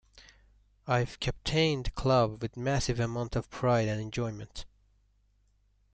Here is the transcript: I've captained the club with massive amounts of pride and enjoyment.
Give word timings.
I've 0.87 1.19
captained 1.19 1.85
the 1.85 1.91
club 1.91 2.41
with 2.41 2.57
massive 2.57 2.99
amounts 2.99 3.35
of 3.35 3.51
pride 3.51 3.87
and 3.87 4.01
enjoyment. 4.01 4.65